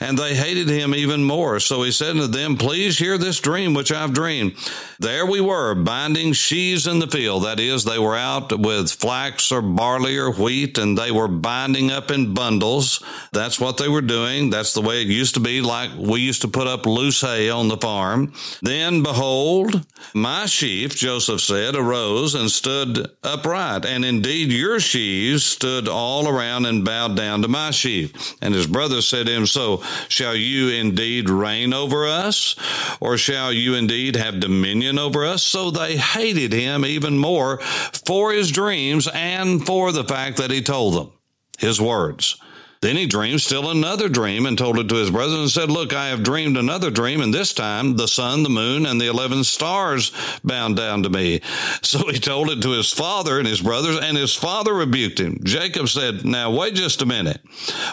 And 0.00 0.18
they 0.18 0.34
hated 0.34 0.68
him 0.68 0.94
even 0.94 1.24
more. 1.24 1.58
So 1.58 1.82
he 1.82 1.90
said 1.90 2.14
to 2.14 2.26
them, 2.26 2.56
Please 2.56 2.98
hear 2.98 3.18
this 3.18 3.40
dream 3.40 3.74
which 3.74 3.90
I've 3.90 4.12
dreamed. 4.12 4.54
There 4.98 5.26
we 5.26 5.40
were, 5.40 5.74
binding 5.74 6.32
sheaves 6.32 6.86
in 6.86 6.98
the 6.98 7.08
field. 7.08 7.44
That 7.44 7.58
is, 7.58 7.84
they 7.84 7.98
were 7.98 8.16
out 8.16 8.56
with 8.56 8.92
flax 8.92 9.50
or 9.50 9.62
barley 9.62 10.16
or 10.16 10.32
wheat, 10.32 10.78
and 10.78 10.96
they 10.96 11.10
were 11.10 11.28
binding 11.28 11.90
up 11.90 12.10
in 12.10 12.34
bundles. 12.34 13.02
That's 13.32 13.58
what 13.58 13.78
they 13.78 13.88
were 13.88 14.02
doing. 14.02 14.50
That's 14.50 14.74
the 14.74 14.82
way 14.82 15.02
it 15.02 15.08
used 15.08 15.34
to 15.34 15.40
be, 15.40 15.60
like 15.60 15.90
we 15.96 16.20
used 16.20 16.41
to 16.42 16.48
put 16.48 16.66
up 16.66 16.86
loose 16.86 17.20
hay 17.20 17.48
on 17.48 17.68
the 17.68 17.76
farm. 17.76 18.32
Then 18.60 19.02
behold, 19.02 19.86
my 20.12 20.46
sheaf, 20.46 20.94
Joseph 20.94 21.40
said, 21.40 21.74
arose 21.74 22.34
and 22.34 22.50
stood 22.50 23.10
upright. 23.22 23.86
And 23.86 24.04
indeed, 24.04 24.52
your 24.52 24.80
sheaves 24.80 25.44
stood 25.44 25.88
all 25.88 26.28
around 26.28 26.66
and 26.66 26.84
bowed 26.84 27.16
down 27.16 27.42
to 27.42 27.48
my 27.48 27.70
sheaf. 27.70 28.34
And 28.42 28.54
his 28.54 28.66
brothers 28.66 29.06
said 29.06 29.26
to 29.26 29.32
him, 29.32 29.46
So 29.46 29.82
shall 30.08 30.34
you 30.34 30.68
indeed 30.68 31.30
reign 31.30 31.72
over 31.72 32.06
us? 32.06 32.56
Or 33.00 33.16
shall 33.16 33.52
you 33.52 33.74
indeed 33.74 34.16
have 34.16 34.40
dominion 34.40 34.98
over 34.98 35.24
us? 35.24 35.42
So 35.42 35.70
they 35.70 35.96
hated 35.96 36.52
him 36.52 36.84
even 36.84 37.18
more 37.18 37.58
for 37.58 38.32
his 38.32 38.50
dreams 38.50 39.08
and 39.14 39.64
for 39.64 39.92
the 39.92 40.04
fact 40.04 40.38
that 40.38 40.50
he 40.50 40.60
told 40.60 40.94
them 40.94 41.12
his 41.58 41.80
words. 41.80 42.40
Then 42.82 42.96
he 42.96 43.06
dreamed 43.06 43.40
still 43.40 43.70
another 43.70 44.08
dream 44.08 44.44
and 44.44 44.58
told 44.58 44.76
it 44.76 44.88
to 44.88 44.96
his 44.96 45.12
brothers 45.12 45.38
and 45.38 45.48
said, 45.48 45.70
Look, 45.70 45.94
I 45.94 46.08
have 46.08 46.24
dreamed 46.24 46.56
another 46.56 46.90
dream, 46.90 47.20
and 47.20 47.32
this 47.32 47.54
time 47.54 47.96
the 47.96 48.08
sun, 48.08 48.42
the 48.42 48.48
moon, 48.48 48.86
and 48.86 49.00
the 49.00 49.06
eleven 49.06 49.44
stars 49.44 50.10
bound 50.42 50.76
down 50.76 51.04
to 51.04 51.08
me. 51.08 51.40
So 51.82 52.08
he 52.08 52.18
told 52.18 52.48
it 52.48 52.62
to 52.62 52.70
his 52.70 52.90
father 52.90 53.38
and 53.38 53.46
his 53.46 53.60
brothers, 53.60 53.98
and 54.00 54.16
his 54.16 54.34
father 54.34 54.72
rebuked 54.72 55.20
him. 55.20 55.40
Jacob 55.44 55.88
said, 55.88 56.24
Now 56.24 56.50
wait 56.50 56.74
just 56.74 57.02
a 57.02 57.06
minute. 57.06 57.40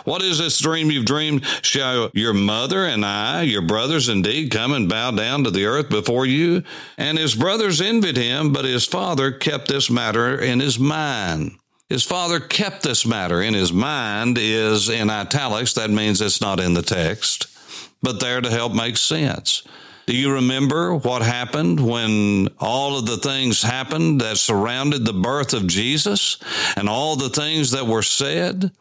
What 0.05 0.22
is 0.22 0.38
this 0.38 0.58
dream 0.58 0.89
you've 0.89 1.05
dreamed? 1.05 1.46
Shall 1.62 2.10
your 2.13 2.34
mother 2.34 2.86
and 2.86 3.05
I, 3.05 3.41
your 3.41 3.62
brothers 3.62 4.08
indeed, 4.08 4.51
come 4.51 4.72
and 4.72 4.89
bow 4.89 5.12
down 5.12 5.43
to 5.43 5.51
the 5.51 5.65
earth 5.65 5.89
before 5.89 6.25
you? 6.25 6.63
And 6.98 7.17
his 7.17 7.36
brothers 7.36 7.81
envied 7.81 8.17
him, 8.17 8.53
but 8.53 8.65
his 8.65 8.86
father 8.86 9.31
kept 9.31 9.67
this 9.67 9.89
matter 9.89 10.39
in 10.39 10.60
his 10.60 10.79
mind. 10.79 11.60
His 11.89 12.03
father 12.03 12.39
kept 12.39 12.84
this 12.84 13.03
matter 13.03 13.41
in 13.41 13.55
his 13.55 13.74
mind 13.74 14.38
is 14.38 14.89
in 14.89 15.10
italics. 15.10 15.74
That 15.74 15.89
means 15.89 16.22
it's 16.22 16.39
not 16.39 16.60
in 16.60 16.75
the 16.75 16.84
text, 16.84 17.48
but 18.03 18.19
there 18.19 18.41
to 18.41 18.50
help 18.51 18.74
make 18.74 18.96
sense. 18.96 19.63
Do 20.05 20.15
you 20.15 20.34
remember 20.34 20.96
what 20.96 21.22
happened 21.22 21.79
when 21.79 22.48
all 22.60 22.98
of 22.98 23.05
the 23.05 23.17
things 23.17 23.62
happened 23.62 24.22
that 24.22 24.38
surrounded 24.38 25.05
the 25.05 25.13
birth 25.13 25.53
of 25.53 25.67
Jesus 25.67 26.38
and 26.75 26.89
all 26.89 27.15
the 27.15 27.29
things 27.29 27.72
that 27.72 27.86
were 27.86 28.01
said? 28.01 28.72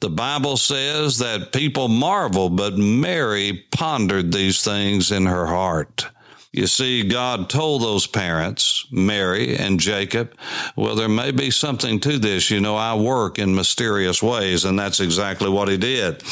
The 0.00 0.10
Bible 0.10 0.56
says 0.56 1.18
that 1.18 1.52
people 1.52 1.88
marvel, 1.88 2.50
but 2.50 2.78
Mary 2.78 3.64
pondered 3.72 4.32
these 4.32 4.62
things 4.62 5.10
in 5.10 5.26
her 5.26 5.46
heart. 5.46 6.06
You 6.56 6.66
see, 6.66 7.02
God 7.02 7.50
told 7.50 7.82
those 7.82 8.06
parents, 8.06 8.86
Mary 8.90 9.58
and 9.58 9.78
Jacob, 9.78 10.34
well, 10.74 10.94
there 10.94 11.06
may 11.06 11.30
be 11.30 11.50
something 11.50 12.00
to 12.00 12.18
this. 12.18 12.50
You 12.50 12.60
know, 12.60 12.76
I 12.76 12.94
work 12.94 13.38
in 13.38 13.54
mysterious 13.54 14.22
ways, 14.22 14.64
and 14.64 14.78
that's 14.78 15.00
exactly 15.00 15.50
what 15.50 15.68
he 15.68 15.76
did. 15.76 16.22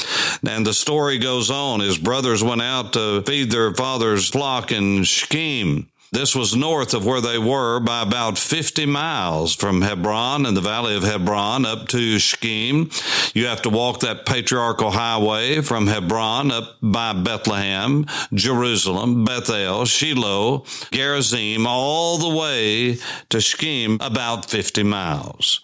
And 0.48 0.66
the 0.66 0.72
story 0.72 1.18
goes 1.18 1.50
on. 1.50 1.80
His 1.80 1.98
brothers 1.98 2.42
went 2.42 2.62
out 2.62 2.94
to 2.94 3.20
feed 3.26 3.50
their 3.50 3.74
father's 3.74 4.26
flock 4.26 4.72
in 4.72 5.04
Shechem. 5.04 5.90
This 6.14 6.36
was 6.36 6.54
north 6.54 6.94
of 6.94 7.04
where 7.04 7.20
they 7.20 7.38
were 7.38 7.80
by 7.80 8.00
about 8.00 8.38
50 8.38 8.86
miles 8.86 9.52
from 9.52 9.82
Hebron 9.82 10.46
and 10.46 10.56
the 10.56 10.60
valley 10.60 10.96
of 10.96 11.02
Hebron 11.02 11.66
up 11.66 11.88
to 11.88 12.20
Shechem. 12.20 12.88
You 13.34 13.46
have 13.46 13.62
to 13.62 13.68
walk 13.68 13.98
that 14.00 14.24
patriarchal 14.24 14.92
highway 14.92 15.60
from 15.60 15.88
Hebron 15.88 16.52
up 16.52 16.76
by 16.80 17.14
Bethlehem, 17.14 18.06
Jerusalem, 18.32 19.24
Bethel, 19.24 19.86
Shiloh, 19.86 20.64
Gerizim, 20.92 21.66
all 21.66 22.18
the 22.18 22.38
way 22.38 22.98
to 23.30 23.40
Shechem, 23.40 23.98
about 24.00 24.48
50 24.48 24.84
miles. 24.84 25.62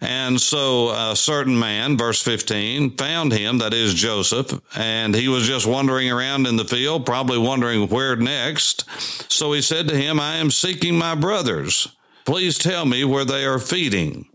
And 0.00 0.40
so 0.40 0.90
a 0.90 1.16
certain 1.16 1.58
man, 1.58 1.98
verse 1.98 2.22
15, 2.22 2.96
found 2.96 3.32
him, 3.32 3.58
that 3.58 3.74
is 3.74 3.92
Joseph, 3.92 4.58
and 4.76 5.16
he 5.16 5.26
was 5.26 5.48
just 5.48 5.66
wandering 5.66 6.10
around 6.10 6.46
in 6.46 6.56
the 6.56 6.64
field, 6.64 7.04
probably 7.04 7.38
wondering 7.38 7.88
where 7.88 8.14
next. 8.14 8.84
So 9.30 9.52
he 9.52 9.60
said 9.60 9.79
to 9.88 9.96
him, 9.96 10.20
I 10.20 10.36
am 10.36 10.50
seeking 10.50 10.96
my 10.96 11.14
brothers. 11.14 11.88
Please 12.24 12.58
tell 12.58 12.84
me 12.84 13.04
where 13.04 13.24
they 13.24 13.44
are 13.44 13.58
feeding. 13.58 14.26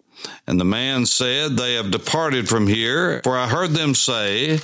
And 0.47 0.59
the 0.59 0.65
man 0.65 1.05
said, 1.05 1.57
They 1.57 1.75
have 1.75 1.91
departed 1.91 2.47
from 2.47 2.67
here, 2.67 3.21
for 3.23 3.37
I 3.37 3.47
heard 3.47 3.71
them 3.71 3.95
say, 3.95 4.59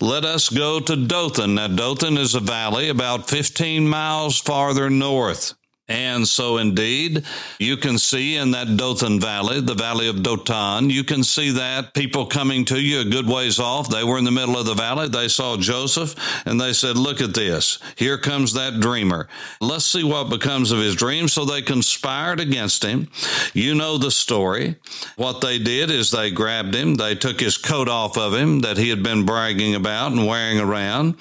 Let 0.00 0.24
us 0.24 0.48
go 0.48 0.80
to 0.80 0.96
Dothan. 0.96 1.54
Now, 1.54 1.68
Dothan 1.68 2.16
is 2.16 2.34
a 2.34 2.40
valley 2.40 2.88
about 2.88 3.28
15 3.28 3.88
miles 3.88 4.38
farther 4.38 4.90
north. 4.90 5.54
And 5.88 6.28
so, 6.28 6.58
indeed, 6.58 7.24
you 7.58 7.78
can 7.78 7.96
see 7.96 8.36
in 8.36 8.50
that 8.50 8.76
Dothan 8.76 9.20
Valley, 9.20 9.62
the 9.62 9.74
Valley 9.74 10.08
of 10.08 10.22
Dothan, 10.22 10.90
you 10.90 11.02
can 11.02 11.24
see 11.24 11.50
that 11.52 11.94
people 11.94 12.26
coming 12.26 12.66
to 12.66 12.78
you 12.78 13.00
a 13.00 13.04
good 13.04 13.26
ways 13.26 13.58
off. 13.58 13.88
They 13.88 14.04
were 14.04 14.18
in 14.18 14.24
the 14.24 14.30
middle 14.30 14.58
of 14.58 14.66
the 14.66 14.74
valley. 14.74 15.08
They 15.08 15.28
saw 15.28 15.56
Joseph 15.56 16.14
and 16.46 16.60
they 16.60 16.74
said, 16.74 16.96
Look 16.96 17.22
at 17.22 17.32
this. 17.32 17.78
Here 17.96 18.18
comes 18.18 18.52
that 18.52 18.80
dreamer. 18.80 19.28
Let's 19.60 19.86
see 19.86 20.04
what 20.04 20.28
becomes 20.28 20.72
of 20.72 20.78
his 20.78 20.94
dream. 20.94 21.26
So 21.28 21.44
they 21.44 21.62
conspired 21.62 22.38
against 22.38 22.84
him. 22.84 23.08
You 23.54 23.74
know 23.74 23.96
the 23.96 24.10
story. 24.10 24.76
What 25.16 25.40
they 25.40 25.58
did 25.58 25.90
is 25.90 26.10
they 26.10 26.30
grabbed 26.30 26.74
him. 26.74 26.96
They 26.96 27.14
took 27.14 27.40
his 27.40 27.56
coat 27.56 27.88
off 27.88 28.18
of 28.18 28.34
him 28.34 28.60
that 28.60 28.76
he 28.76 28.90
had 28.90 29.02
been 29.02 29.24
bragging 29.24 29.74
about 29.74 30.12
and 30.12 30.26
wearing 30.26 30.60
around. 30.60 31.16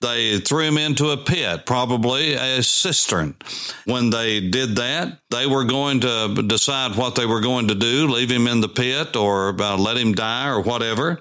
They 0.00 0.38
threw 0.40 0.64
him 0.64 0.78
into 0.78 1.10
a 1.10 1.16
pit, 1.16 1.66
probably 1.66 2.34
a 2.34 2.62
cistern. 2.62 3.36
When 3.84 4.07
they 4.12 4.40
did 4.40 4.76
that, 4.76 5.18
they 5.30 5.46
were 5.46 5.64
going 5.64 6.00
to 6.00 6.42
decide 6.46 6.96
what 6.96 7.14
they 7.14 7.26
were 7.26 7.40
going 7.40 7.68
to 7.68 7.74
do 7.74 8.08
leave 8.08 8.30
him 8.30 8.46
in 8.46 8.60
the 8.60 8.68
pit 8.68 9.16
or 9.16 9.54
uh, 9.60 9.76
let 9.76 9.96
him 9.96 10.14
die 10.14 10.48
or 10.48 10.60
whatever. 10.60 11.20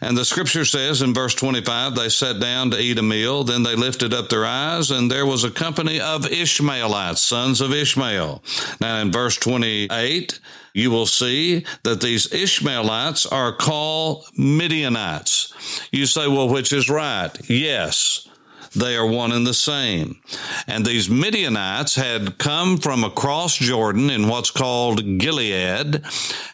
And 0.00 0.16
the 0.16 0.24
scripture 0.24 0.64
says 0.64 1.02
in 1.02 1.14
verse 1.14 1.34
25, 1.34 1.94
they 1.94 2.08
sat 2.08 2.40
down 2.40 2.70
to 2.70 2.80
eat 2.80 2.98
a 2.98 3.02
meal. 3.02 3.44
Then 3.44 3.62
they 3.62 3.74
lifted 3.74 4.14
up 4.14 4.28
their 4.28 4.44
eyes, 4.44 4.90
and 4.90 5.10
there 5.10 5.26
was 5.26 5.44
a 5.44 5.50
company 5.50 6.00
of 6.00 6.30
Ishmaelites, 6.30 7.20
sons 7.20 7.60
of 7.60 7.72
Ishmael. 7.72 8.42
Now, 8.80 9.00
in 9.00 9.12
verse 9.12 9.36
28, 9.36 10.38
you 10.74 10.90
will 10.90 11.06
see 11.06 11.64
that 11.82 12.00
these 12.00 12.32
Ishmaelites 12.32 13.26
are 13.26 13.52
called 13.52 14.26
Midianites. 14.36 15.88
You 15.90 16.06
say, 16.06 16.28
well, 16.28 16.48
which 16.48 16.72
is 16.72 16.88
right? 16.88 17.30
Yes. 17.48 18.27
They 18.74 18.96
are 18.96 19.06
one 19.06 19.32
and 19.32 19.46
the 19.46 19.54
same. 19.54 20.20
And 20.66 20.84
these 20.84 21.08
Midianites 21.08 21.96
had 21.96 22.38
come 22.38 22.78
from 22.78 23.04
across 23.04 23.56
Jordan 23.56 24.10
in 24.10 24.28
what's 24.28 24.50
called 24.50 25.18
Gilead. 25.18 26.02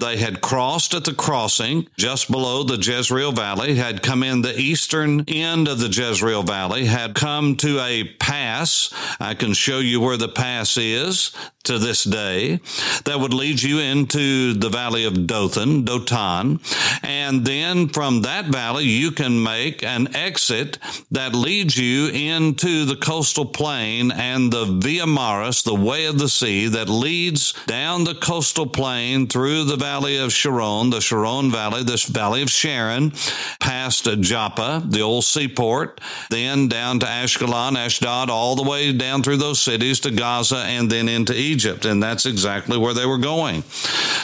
They 0.00 0.16
had 0.16 0.40
crossed 0.40 0.94
at 0.94 1.04
the 1.04 1.14
crossing 1.14 1.88
just 1.96 2.30
below 2.30 2.62
the 2.62 2.76
Jezreel 2.76 3.32
Valley, 3.32 3.74
had 3.74 4.02
come 4.02 4.22
in 4.22 4.42
the 4.42 4.58
eastern 4.58 5.24
end 5.28 5.68
of 5.68 5.78
the 5.78 5.88
Jezreel 5.88 6.42
Valley, 6.42 6.86
had 6.86 7.14
come 7.14 7.56
to 7.56 7.80
a 7.80 8.04
pass. 8.18 8.92
I 9.20 9.34
can 9.34 9.52
show 9.52 9.78
you 9.78 10.00
where 10.00 10.16
the 10.16 10.28
pass 10.28 10.76
is 10.76 11.32
to 11.64 11.78
this 11.78 12.04
day 12.04 12.60
that 13.04 13.18
would 13.18 13.34
lead 13.34 13.62
you 13.62 13.78
into 13.78 14.54
the 14.54 14.68
valley 14.68 15.04
of 15.04 15.26
Dothan, 15.26 15.84
Dothan. 15.84 16.60
And 17.02 17.44
then 17.44 17.88
from 17.88 18.22
that 18.22 18.46
valley, 18.46 18.84
you 18.84 19.10
can 19.10 19.42
make 19.42 19.82
an 19.82 20.14
exit 20.14 20.78
that 21.10 21.34
leads 21.34 21.76
you 21.76 22.03
into 22.08 22.84
the 22.84 22.96
coastal 22.96 23.46
plain 23.46 24.12
and 24.12 24.52
the 24.52 24.64
Via 24.64 25.06
Maris, 25.06 25.62
the 25.62 25.74
way 25.74 26.06
of 26.06 26.18
the 26.18 26.28
sea 26.28 26.68
that 26.68 26.88
leads 26.88 27.52
down 27.66 28.04
the 28.04 28.14
coastal 28.14 28.66
plain 28.66 29.26
through 29.26 29.64
the 29.64 29.76
valley 29.76 30.16
of 30.16 30.32
Sharon, 30.32 30.90
the 30.90 31.00
Sharon 31.00 31.50
Valley, 31.50 31.82
this 31.82 32.04
valley 32.04 32.42
of 32.42 32.50
Sharon, 32.50 33.12
past 33.60 34.04
Joppa, 34.20 34.82
the 34.84 35.00
old 35.00 35.24
seaport, 35.24 36.00
then 36.30 36.68
down 36.68 37.00
to 37.00 37.06
Ashkelon, 37.06 37.76
Ashdod, 37.76 38.30
all 38.30 38.56
the 38.56 38.68
way 38.68 38.92
down 38.92 39.22
through 39.22 39.38
those 39.38 39.60
cities 39.60 40.00
to 40.00 40.10
Gaza 40.10 40.58
and 40.58 40.90
then 40.90 41.08
into 41.08 41.34
Egypt. 41.34 41.84
And 41.84 42.02
that's 42.02 42.26
exactly 42.26 42.78
where 42.78 42.94
they 42.94 43.06
were 43.06 43.18
going. 43.18 43.62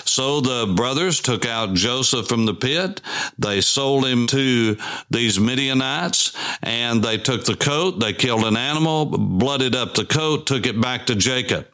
So 0.04 0.40
the 0.40 0.72
brothers 0.74 1.20
took 1.20 1.46
out 1.46 1.74
Joseph 1.74 2.28
from 2.28 2.46
the 2.46 2.54
pit. 2.54 3.00
They 3.38 3.60
sold 3.60 4.04
him 4.04 4.26
to 4.28 4.76
these 5.10 5.38
Midianites 5.38 6.32
and 6.62 7.02
they 7.02 7.18
took 7.18 7.44
the 7.44 7.56
coat. 7.70 8.00
They 8.00 8.12
killed 8.12 8.44
an 8.44 8.56
animal, 8.56 9.06
blooded 9.06 9.76
up 9.76 9.94
the 9.94 10.04
coat, 10.04 10.46
took 10.46 10.66
it 10.66 10.80
back 10.80 11.06
to 11.06 11.14
Jacob. 11.14 11.68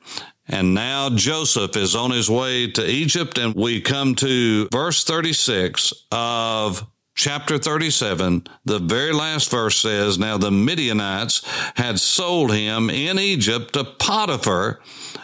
And 0.46 0.74
now 0.74 1.08
Joseph 1.08 1.74
is 1.74 1.96
on 1.96 2.10
his 2.10 2.30
way 2.30 2.70
to 2.72 2.86
Egypt, 2.86 3.38
and 3.38 3.54
we 3.54 3.80
come 3.80 4.14
to 4.16 4.68
verse 4.70 5.04
36 5.04 5.94
of 6.12 6.86
chapter 7.16 7.56
37, 7.58 8.46
the 8.66 8.78
very 8.78 9.12
last 9.12 9.50
verse 9.50 9.78
says, 9.78 10.18
Now 10.18 10.36
the 10.36 10.50
Midianites 10.50 11.42
had 11.74 11.98
sold 11.98 12.52
him 12.52 12.90
in 12.90 13.18
Egypt 13.18 13.72
to 13.72 13.84
Potiphar, 13.84 14.80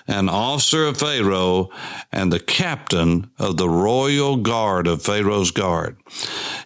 an 0.09 0.29
officer 0.29 0.87
of 0.87 0.97
Pharaoh, 0.97 1.69
and 2.11 2.33
the 2.33 2.41
captain 2.41 3.31
of 3.39 3.59
the 3.59 3.69
royal 3.69 4.37
guard 4.37 4.87
of 4.87 5.03
Pharaoh's 5.03 5.51
guard. 5.51 5.97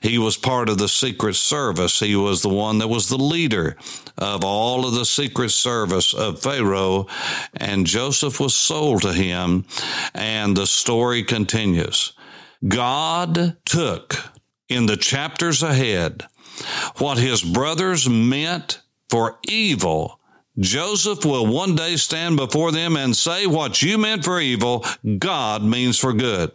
He 0.01 0.17
was 0.17 0.37
part 0.37 0.69
of 0.69 0.79
the 0.79 0.89
secret 0.89 1.35
service. 1.35 1.99
He 1.99 2.15
was 2.15 2.43
the 2.43 2.49
one 2.49 2.79
that 2.79 2.89
was 2.89 3.09
the 3.09 3.19
leader 3.19 3.77
of 4.17 4.45
all 4.45 4.87
of 4.87 4.95
the 4.95 5.05
secret 5.05 5.51
service 5.51 6.15
of 6.15 6.41
Pharaoh, 6.41 7.09
and 7.55 7.85
Joseph 7.85 8.39
was 8.39 8.55
sold 8.55 9.03
to 9.03 9.13
him, 9.13 9.67
and 10.15 10.57
the 10.57 10.67
story 10.67 11.25
continues. 11.25 12.13
God 12.67 13.57
took 13.67 14.36
in 14.69 14.87
the 14.87 14.97
chapters 14.97 15.63
ahead 15.63 16.27
what 16.99 17.19
his 17.19 17.43
brothers 17.43 18.09
meant 18.09 18.81
for 19.09 19.39
evil. 19.47 20.21
Joseph 20.59 21.25
will 21.25 21.47
one 21.47 21.77
day 21.77 21.97
stand 21.97 22.37
before 22.37 22.73
them 22.73 22.97
and 22.97 23.15
say, 23.15 23.47
What 23.47 23.83
you 23.83 23.99
meant 23.99 24.25
for 24.25 24.41
evil, 24.41 24.85
God 25.19 25.63
means 25.63 25.99
for 25.99 26.13
good. 26.13 26.53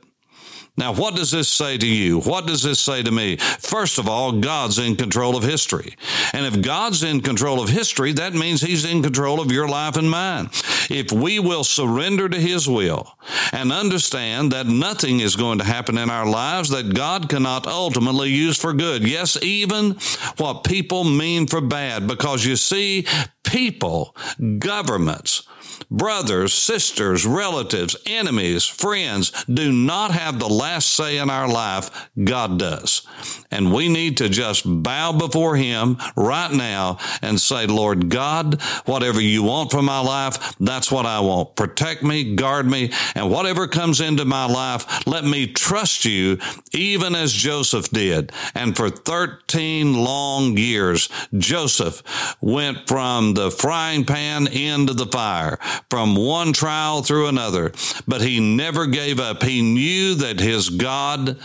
Now, 0.78 0.94
what 0.94 1.16
does 1.16 1.32
this 1.32 1.50
say 1.50 1.78
to 1.78 1.86
you? 1.86 2.22
What 2.22 2.48
does 2.48 2.64
this 2.64 2.80
say 2.80 3.04
to 3.04 3.12
me? 3.12 3.36
First 3.36 4.00
of 4.00 4.08
all, 4.08 4.32
God's 4.32 4.80
in 4.80 4.96
control 4.96 5.36
of 5.36 5.44
history. 5.44 5.96
And 6.34 6.46
if 6.46 6.62
God's 6.62 7.04
in 7.04 7.22
control 7.22 7.62
of 7.62 7.70
history, 7.70 8.14
that 8.14 8.34
means 8.34 8.62
He's 8.62 8.86
in 8.86 9.04
control 9.04 9.42
of 9.42 9.52
your 9.52 9.68
life 9.68 9.98
and 9.98 10.10
mine. 10.10 10.50
If 10.92 11.12
we 11.12 11.40
will 11.40 11.64
surrender 11.64 12.28
to 12.28 12.38
His 12.38 12.68
will 12.68 13.18
and 13.52 13.72
understand 13.72 14.52
that 14.52 14.68
nothing 14.68 15.22
is 15.22 15.36
going 15.36 15.60
to 15.60 15.64
happen 15.64 15.98
in 15.98 16.10
our 16.10 16.26
lives 16.26 16.70
that 16.70 16.94
God 16.94 17.30
cannot 17.30 17.66
ultimately 17.66 18.30
use 18.30 18.58
for 18.58 18.74
good. 18.74 19.08
Yes, 19.08 19.42
even 19.42 19.98
what 20.38 20.64
people 20.64 21.04
mean 21.04 21.48
for 21.48 21.62
bad, 21.62 22.08
because 22.08 22.46
you 22.46 22.56
see, 22.56 23.06
people, 23.52 24.16
governments, 24.60 25.44
brothers, 25.90 26.54
sisters, 26.54 27.26
relatives, 27.26 27.98
enemies, 28.06 28.66
friends 28.66 29.32
do 29.46 29.74
not 29.74 30.12
have 30.12 30.40
the 30.40 30.48
last 30.48 30.92
say 30.94 31.18
in 31.18 31.30
our 31.30 31.50
life. 31.50 32.10
God 32.24 32.58
does. 32.58 33.06
And 33.52 33.74
we 33.74 33.90
need 33.90 34.18
to 34.18 34.30
just 34.30 34.64
bow 34.66 35.12
before 35.12 35.58
Him 35.58 35.98
right 36.16 36.52
now 36.52 36.98
and 37.22 37.40
say, 37.40 37.68
Lord 37.68 38.10
God, 38.10 38.62
whatever 38.86 39.20
you 39.20 39.44
want 39.44 39.72
from 39.72 39.86
my 39.86 40.00
life, 40.00 40.56
that's 40.60 40.90
what 40.90 41.06
I 41.06 41.20
want. 41.20 41.58
Protect 41.58 42.04
me, 42.04 42.36
guard 42.36 42.66
me, 42.66 42.92
and 43.16 43.30
whatever 43.30 43.68
comes 43.68 44.00
into 44.00 44.24
my 44.24 44.46
life, 44.46 45.06
let 45.06 45.26
me 45.26 45.48
trust 45.48 46.06
you, 46.06 46.40
even 46.72 47.16
as 47.16 47.34
Joseph 47.34 47.90
did. 47.90 48.32
And 48.56 48.78
for 48.78 48.90
13 48.90 49.94
long 49.94 50.58
years, 50.58 51.10
Joseph 51.38 52.02
went 52.40 52.88
from 52.88 53.34
the 53.42 53.50
frying 53.50 54.06
pan 54.06 54.46
into 54.46 54.94
the 54.94 55.08
fire 55.08 55.58
from 55.90 56.16
one 56.16 56.54
trial 56.54 57.02
through 57.02 57.28
another, 57.28 57.72
but 58.08 58.22
he 58.22 58.40
never 58.40 58.86
gave 58.86 59.20
up. 59.20 59.42
He 59.42 59.64
knew 59.64 60.14
that 60.16 60.40
his 60.40 60.70
God 60.70 61.38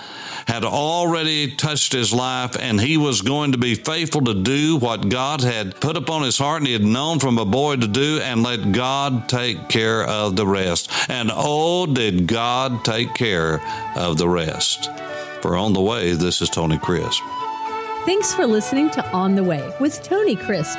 had 0.46 0.62
already 0.62 1.56
touched 1.56 1.94
his 1.94 2.12
life 2.12 2.54
and 2.60 2.78
he 2.78 2.98
was 2.98 3.22
going 3.22 3.52
to 3.52 3.58
be 3.58 3.74
faithful 3.74 4.20
to 4.24 4.34
do 4.34 4.76
what 4.76 5.08
God 5.08 5.40
had 5.40 5.80
put 5.80 5.96
upon 5.96 6.22
his 6.22 6.36
heart 6.36 6.58
and 6.58 6.66
he 6.66 6.74
had 6.74 6.84
known 6.84 7.18
from 7.18 7.38
a 7.38 7.46
boy 7.46 7.76
to 7.76 7.88
do 7.88 8.20
and 8.22 8.42
let 8.42 8.72
God 8.72 9.26
take 9.26 9.70
care 9.70 10.04
of 10.04 10.36
the 10.36 10.46
rest. 10.46 10.90
And 11.08 11.30
oh, 11.32 11.86
did 11.86 12.26
God 12.26 12.84
take 12.84 13.14
care 13.14 13.62
of 13.96 14.18
the 14.18 14.28
rest. 14.28 14.90
For 15.40 15.56
On 15.56 15.72
the 15.72 15.80
Way, 15.80 16.12
this 16.12 16.42
is 16.42 16.50
Tony 16.50 16.76
Crisp. 16.76 17.22
Thanks 18.04 18.34
for 18.34 18.46
listening 18.46 18.90
to 18.90 19.10
On 19.12 19.34
the 19.34 19.42
Way 19.42 19.74
with 19.80 20.02
Tony 20.02 20.36
Crisp. 20.36 20.78